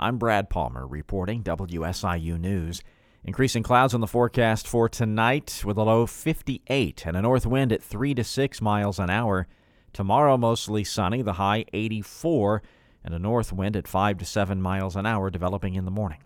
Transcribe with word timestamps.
I'm 0.00 0.16
Brad 0.16 0.48
Palmer 0.48 0.86
reporting 0.86 1.42
WSIU 1.42 2.38
News. 2.38 2.82
Increasing 3.24 3.64
clouds 3.64 3.94
on 3.94 4.00
the 4.00 4.06
forecast 4.06 4.68
for 4.68 4.88
tonight 4.88 5.62
with 5.64 5.76
a 5.76 5.82
low 5.82 6.06
58 6.06 7.04
and 7.04 7.16
a 7.16 7.22
north 7.22 7.44
wind 7.44 7.72
at 7.72 7.82
3 7.82 8.14
to 8.14 8.22
6 8.22 8.60
miles 8.60 9.00
an 9.00 9.10
hour. 9.10 9.48
Tomorrow, 9.92 10.36
mostly 10.36 10.84
sunny, 10.84 11.20
the 11.20 11.32
high 11.32 11.64
84 11.72 12.62
and 13.02 13.12
a 13.12 13.18
north 13.18 13.52
wind 13.52 13.74
at 13.74 13.88
5 13.88 14.18
to 14.18 14.24
7 14.24 14.62
miles 14.62 14.94
an 14.94 15.04
hour 15.04 15.30
developing 15.30 15.74
in 15.74 15.84
the 15.84 15.90
morning. 15.90 16.20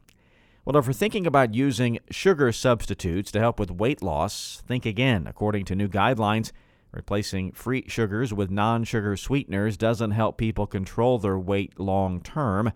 Well, 0.67 0.77
if 0.77 0.85
you're 0.85 0.93
thinking 0.93 1.27
about 1.27 1.55
using 1.55 1.99
sugar 2.11 2.53
substitutes 2.53 3.33
to 3.33 3.41
help 3.41 3.59
with 3.59 3.71
weight 3.71 4.03
loss, 4.03 4.63
think 4.67 4.85
again. 4.85 5.27
According 5.27 5.65
to 5.67 5.75
new 5.75 5.89
guidelines, 5.89 6.53
replacing 6.93 7.53
free 7.53 7.85
sugars 7.89 8.35
with 8.35 8.51
non 8.51 8.85
sugar 8.85 9.17
sweeteners 9.17 9.79
doesn't 9.79 10.11
help 10.11 10.37
people 10.37 10.67
control 10.67 11.19
their 11.19 11.39
weight 11.39 11.81
long 11.81 12.21
term. 12.21 12.71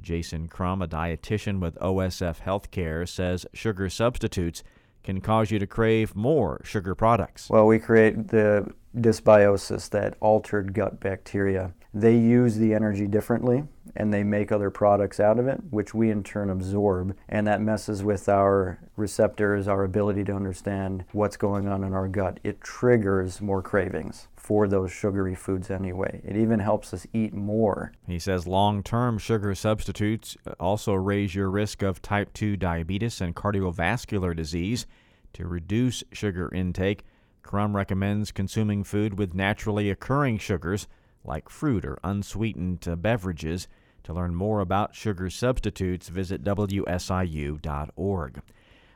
Jason 0.00 0.48
Crum, 0.48 0.82
a 0.82 0.88
dietitian 0.88 1.60
with 1.60 1.76
OSF 1.76 2.40
Healthcare, 2.40 3.08
says 3.08 3.46
sugar 3.52 3.88
substitutes 3.88 4.62
can 5.04 5.20
cause 5.20 5.50
you 5.50 5.58
to 5.58 5.66
crave 5.66 6.14
more 6.14 6.60
sugar 6.64 6.94
products. 6.94 7.48
Well, 7.48 7.66
we 7.66 7.78
create 7.78 8.28
the 8.28 8.72
dysbiosis, 8.96 9.88
that 9.90 10.16
altered 10.20 10.74
gut 10.74 11.00
bacteria. 11.00 11.72
They 11.94 12.16
use 12.16 12.56
the 12.56 12.74
energy 12.74 13.06
differently 13.06 13.64
and 13.98 14.14
they 14.14 14.22
make 14.22 14.52
other 14.52 14.70
products 14.70 15.18
out 15.18 15.40
of 15.40 15.48
it, 15.48 15.60
which 15.70 15.92
we 15.92 16.08
in 16.08 16.22
turn 16.22 16.48
absorb. 16.48 17.16
And 17.28 17.46
that 17.48 17.60
messes 17.60 18.04
with 18.04 18.28
our 18.28 18.78
receptors, 18.96 19.66
our 19.66 19.82
ability 19.82 20.22
to 20.24 20.32
understand 20.32 21.04
what's 21.10 21.36
going 21.36 21.66
on 21.66 21.82
in 21.82 21.92
our 21.92 22.06
gut. 22.06 22.38
It 22.44 22.60
triggers 22.60 23.40
more 23.40 23.60
cravings 23.60 24.28
for 24.36 24.68
those 24.68 24.92
sugary 24.92 25.34
foods 25.34 25.68
anyway. 25.68 26.22
It 26.24 26.36
even 26.36 26.60
helps 26.60 26.94
us 26.94 27.08
eat 27.12 27.34
more. 27.34 27.92
He 28.06 28.20
says 28.20 28.46
long 28.46 28.84
term 28.84 29.18
sugar 29.18 29.54
substitutes 29.56 30.36
also 30.60 30.94
raise 30.94 31.34
your 31.34 31.50
risk 31.50 31.82
of 31.82 32.00
type 32.00 32.32
2 32.34 32.56
diabetes 32.56 33.20
and 33.20 33.34
cardiovascular 33.34 34.34
disease. 34.34 34.86
To 35.34 35.46
reduce 35.48 36.04
sugar 36.12 36.48
intake, 36.54 37.04
Crum 37.42 37.74
recommends 37.74 38.30
consuming 38.30 38.84
food 38.84 39.18
with 39.18 39.34
naturally 39.34 39.90
occurring 39.90 40.38
sugars 40.38 40.86
like 41.24 41.48
fruit 41.48 41.84
or 41.84 41.98
unsweetened 42.04 42.86
beverages. 43.02 43.66
To 44.08 44.14
learn 44.14 44.34
more 44.34 44.60
about 44.60 44.94
sugar 44.94 45.28
substitutes, 45.28 46.08
visit 46.08 46.42
WSIU.org. 46.42 48.40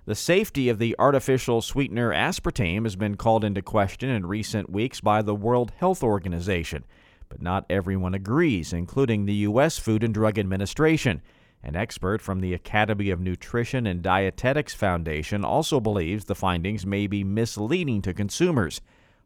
The 0.07 0.15
safety 0.15 0.71
of 0.71 0.79
the 0.79 0.97
artificial 0.99 1.61
sweetener 1.61 2.15
aspartame 2.15 2.85
has 2.85 2.97
been 2.97 3.19
called 3.19 3.45
into 3.45 3.61
question 3.61 4.09
in 4.09 4.25
recent 4.25 4.71
weeks 4.71 5.03
by 5.03 5.21
the 5.21 5.35
World 5.35 5.71
Health 5.77 6.03
Organization, 6.03 6.85
but 7.29 7.43
not 7.43 7.67
everyone 7.69 8.15
agrees, 8.15 8.73
including 8.73 9.27
the 9.27 9.35
U.S. 9.35 9.79
Food 9.79 10.03
and 10.03 10.15
Drug 10.15 10.39
Administration. 10.39 11.21
An 11.63 11.77
expert 11.77 12.23
from 12.23 12.41
the 12.41 12.55
Academy 12.55 13.11
of 13.11 13.21
Nutrition 13.21 13.87
and 13.87 14.01
Dietetics 14.01 14.73
Foundation 14.73 15.45
also 15.45 15.79
believes 15.79 16.25
the 16.25 16.35
findings 16.35 16.87
may 16.87 17.07
be 17.07 17.23
misleading 17.23 18.01
to 18.01 18.15
consumers. 18.15 18.81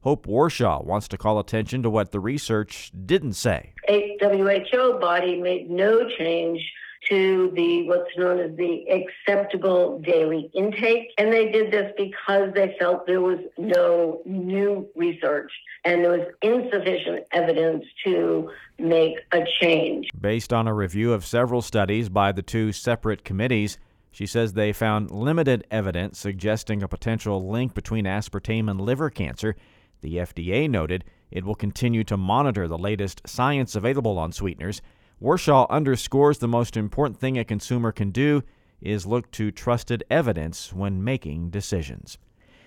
Hope 0.06 0.28
Warshaw 0.28 0.84
wants 0.84 1.08
to 1.08 1.18
call 1.18 1.40
attention 1.40 1.82
to 1.82 1.90
what 1.90 2.12
the 2.12 2.20
research 2.20 2.92
didn't 3.06 3.32
say. 3.32 3.72
A 3.88 4.16
WHO 4.20 5.00
body 5.00 5.42
made 5.42 5.68
no 5.68 6.08
change 6.16 6.60
to 7.08 7.50
the 7.56 7.88
what's 7.88 8.16
known 8.16 8.38
as 8.38 8.56
the 8.56 8.84
acceptable 8.88 9.98
daily 9.98 10.48
intake. 10.54 11.08
And 11.18 11.32
they 11.32 11.50
did 11.50 11.72
this 11.72 11.92
because 11.96 12.54
they 12.54 12.76
felt 12.78 13.08
there 13.08 13.20
was 13.20 13.40
no 13.58 14.22
new 14.24 14.88
research 14.94 15.50
and 15.84 16.04
there 16.04 16.12
was 16.12 16.28
insufficient 16.40 17.24
evidence 17.32 17.84
to 18.04 18.48
make 18.78 19.16
a 19.32 19.40
change. 19.60 20.06
Based 20.20 20.52
on 20.52 20.68
a 20.68 20.72
review 20.72 21.14
of 21.14 21.26
several 21.26 21.62
studies 21.62 22.08
by 22.08 22.30
the 22.30 22.42
two 22.42 22.70
separate 22.70 23.24
committees, 23.24 23.76
she 24.12 24.26
says 24.26 24.52
they 24.52 24.72
found 24.72 25.10
limited 25.10 25.66
evidence 25.72 26.20
suggesting 26.20 26.80
a 26.80 26.86
potential 26.86 27.50
link 27.50 27.74
between 27.74 28.04
aspartame 28.04 28.70
and 28.70 28.80
liver 28.80 29.10
cancer 29.10 29.56
the 30.00 30.16
FDA 30.16 30.68
noted 30.68 31.04
it 31.30 31.44
will 31.44 31.54
continue 31.54 32.04
to 32.04 32.16
monitor 32.16 32.68
the 32.68 32.78
latest 32.78 33.22
science 33.26 33.74
available 33.74 34.18
on 34.18 34.32
sweeteners. 34.32 34.80
Warshaw 35.20 35.68
underscores 35.70 36.38
the 36.38 36.48
most 36.48 36.76
important 36.76 37.18
thing 37.18 37.38
a 37.38 37.44
consumer 37.44 37.92
can 37.92 38.10
do 38.10 38.42
is 38.80 39.06
look 39.06 39.30
to 39.32 39.50
trusted 39.50 40.04
evidence 40.10 40.72
when 40.72 41.02
making 41.02 41.50
decisions. 41.50 42.18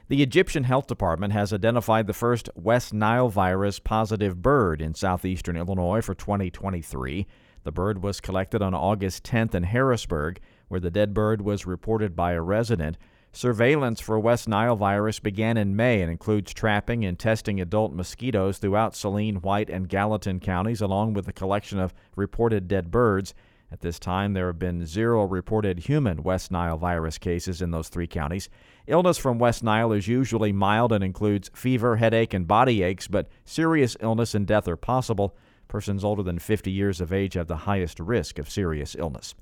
The 0.08 0.24
Egyptian 0.24 0.64
Health 0.64 0.88
Department 0.88 1.34
has 1.34 1.54
identified 1.54 2.08
the 2.08 2.14
first 2.14 2.50
West 2.56 2.94
Nile 2.94 3.30
virus 3.30 3.78
positive 3.78 4.42
bird 4.42 4.82
in 4.82 4.96
southeastern 4.96 5.56
Illinois 5.56 6.02
for 6.02 6.16
2023. 6.16 7.28
The 7.64 7.72
bird 7.72 8.02
was 8.02 8.20
collected 8.20 8.64
on 8.64 8.74
August 8.74 9.24
10th 9.24 9.54
in 9.54 9.64
Harrisburg, 9.64 10.40
where 10.68 10.80
the 10.80 10.90
dead 10.90 11.14
bird 11.14 11.42
was 11.42 11.68
reported 11.68 12.16
by 12.16 12.32
a 12.32 12.42
resident. 12.42 12.98
Surveillance 13.32 14.02
for 14.02 14.20
West 14.20 14.48
Nile 14.48 14.76
virus 14.76 15.20
began 15.20 15.56
in 15.56 15.76
May 15.76 16.02
and 16.02 16.10
includes 16.10 16.52
trapping 16.52 17.06
and 17.06 17.18
testing 17.18 17.62
adult 17.62 17.94
mosquitoes 17.94 18.58
throughout 18.58 18.96
Saline, 18.96 19.36
White, 19.36 19.70
and 19.70 19.88
Gallatin 19.88 20.40
counties, 20.40 20.82
along 20.82 21.14
with 21.14 21.28
a 21.28 21.34
collection 21.34 21.80
of 21.80 21.94
reported 22.16 22.68
dead 22.68 22.90
birds. 22.90 23.36
At 23.72 23.82
this 23.82 24.00
time, 24.00 24.34
there 24.34 24.48
have 24.48 24.58
been 24.58 24.88
zero 24.88 25.24
reported 25.26 25.82
human 25.82 26.24
West 26.24 26.52
Nile 26.52 26.78
virus 26.78 27.20
cases 27.20 27.62
in 27.62 27.70
those 27.70 27.88
three 27.88 28.08
counties. 28.08 28.50
Illness 28.88 29.20
from 29.20 29.38
West 29.38 29.64
Nile 29.64 29.92
is 29.92 30.08
usually 30.08 30.52
mild 30.52 30.92
and 30.92 31.04
includes 31.04 31.52
fever, 31.54 31.98
headache, 31.98 32.34
and 32.34 32.48
body 32.48 32.82
aches, 32.82 33.08
but 33.08 33.30
serious 33.46 33.96
illness 34.00 34.34
and 34.34 34.48
death 34.48 34.68
are 34.68 34.76
possible. 34.76 35.36
Persons 35.68 36.04
older 36.04 36.24
than 36.24 36.40
50 36.40 36.72
years 36.72 37.00
of 37.00 37.14
age 37.14 37.36
have 37.36 37.46
the 37.46 37.58
highest 37.58 38.00
risk 38.00 38.40
of 38.40 38.50
serious 38.50 38.96
illness. 38.98 39.36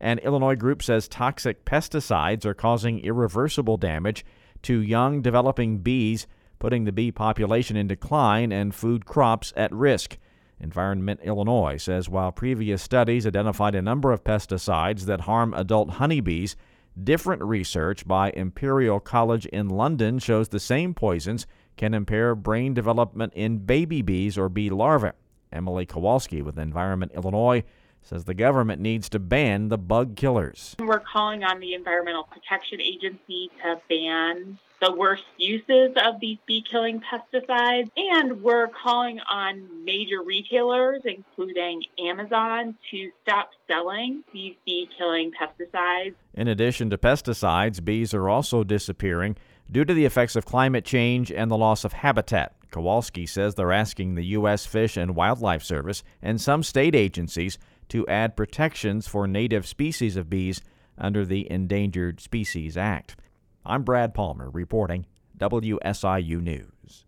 An 0.00 0.18
Illinois 0.18 0.54
group 0.54 0.82
says 0.82 1.08
toxic 1.08 1.64
pesticides 1.64 2.44
are 2.44 2.54
causing 2.54 3.00
irreversible 3.00 3.76
damage 3.76 4.24
to 4.62 4.80
young 4.80 5.22
developing 5.22 5.78
bees, 5.78 6.26
putting 6.58 6.84
the 6.84 6.92
bee 6.92 7.10
population 7.10 7.76
in 7.76 7.86
decline 7.86 8.52
and 8.52 8.74
food 8.74 9.04
crops 9.04 9.52
at 9.56 9.72
risk. 9.72 10.18
Environment 10.60 11.20
Illinois 11.22 11.76
says 11.76 12.08
while 12.08 12.32
previous 12.32 12.82
studies 12.82 13.26
identified 13.26 13.74
a 13.74 13.82
number 13.82 14.12
of 14.12 14.24
pesticides 14.24 15.02
that 15.02 15.22
harm 15.22 15.54
adult 15.54 15.90
honeybees, 15.90 16.56
different 17.02 17.42
research 17.42 18.06
by 18.06 18.30
Imperial 18.30 18.98
College 18.98 19.46
in 19.46 19.68
London 19.68 20.18
shows 20.18 20.48
the 20.48 20.60
same 20.60 20.94
poisons 20.94 21.46
can 21.76 21.94
impair 21.94 22.34
brain 22.34 22.74
development 22.74 23.32
in 23.34 23.58
baby 23.58 24.02
bees 24.02 24.36
or 24.36 24.48
bee 24.48 24.70
larvae. 24.70 25.12
Emily 25.52 25.86
Kowalski 25.86 26.42
with 26.42 26.58
Environment 26.58 27.12
Illinois 27.14 27.62
says 28.02 28.24
the 28.24 28.34
government 28.34 28.80
needs 28.80 29.08
to 29.10 29.18
ban 29.18 29.68
the 29.68 29.78
bug 29.78 30.16
killers. 30.16 30.74
We're 30.78 31.00
calling 31.00 31.44
on 31.44 31.60
the 31.60 31.74
Environmental 31.74 32.24
Protection 32.24 32.80
Agency 32.80 33.50
to 33.62 33.80
ban 33.88 34.58
the 34.80 34.92
worst 34.92 35.24
uses 35.36 35.90
of 35.96 36.20
these 36.20 36.38
bee 36.46 36.64
killing 36.68 37.00
pesticides. 37.00 37.90
And 37.96 38.42
we're 38.42 38.68
calling 38.68 39.20
on 39.20 39.84
major 39.84 40.22
retailers, 40.24 41.02
including 41.04 41.82
Amazon, 41.98 42.76
to 42.90 43.10
stop 43.22 43.50
selling 43.66 44.22
these 44.32 44.54
bee 44.64 44.88
killing 44.96 45.32
pesticides. 45.32 46.14
In 46.34 46.48
addition 46.48 46.90
to 46.90 46.98
pesticides, 46.98 47.84
bees 47.84 48.14
are 48.14 48.28
also 48.28 48.64
disappearing 48.64 49.36
due 49.70 49.84
to 49.84 49.94
the 49.94 50.04
effects 50.04 50.36
of 50.36 50.46
climate 50.46 50.84
change 50.84 51.30
and 51.30 51.50
the 51.50 51.56
loss 51.56 51.84
of 51.84 51.92
habitat. 51.92 52.54
Kowalski 52.70 53.26
says 53.26 53.54
they're 53.54 53.72
asking 53.72 54.14
the 54.14 54.26
U.S. 54.26 54.66
Fish 54.66 54.96
and 54.96 55.16
Wildlife 55.16 55.62
Service 55.62 56.02
and 56.22 56.40
some 56.40 56.62
state 56.62 56.94
agencies 56.94 57.58
to 57.88 58.06
add 58.06 58.36
protections 58.36 59.08
for 59.08 59.26
native 59.26 59.66
species 59.66 60.16
of 60.16 60.30
bees 60.30 60.60
under 60.96 61.24
the 61.24 61.50
Endangered 61.50 62.20
Species 62.20 62.76
Act. 62.76 63.16
I'm 63.64 63.82
Brad 63.82 64.14
Palmer 64.14 64.50
reporting 64.50 65.06
WSIU 65.38 66.40
News. 66.40 67.04